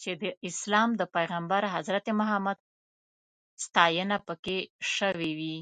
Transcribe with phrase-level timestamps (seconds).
[0.00, 2.58] چې د اسلام د پیغمبر حضرت محمد
[3.64, 4.58] ستاینه پکې
[4.94, 5.58] شوې وي.